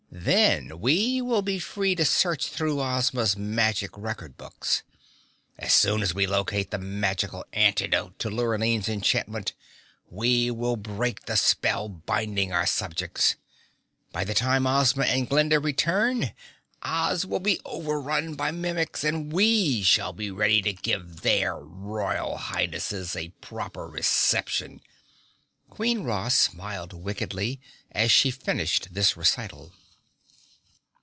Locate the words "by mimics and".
18.35-19.31